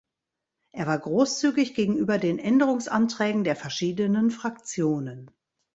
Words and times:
Er 0.71 0.87
war 0.87 0.97
großzügig 0.97 1.75
gegenüber 1.75 2.17
den 2.17 2.39
Änderungsanträgen 2.39 3.43
der 3.43 3.55
verschiedenen 3.55 4.31
Fraktionen. 4.31 5.29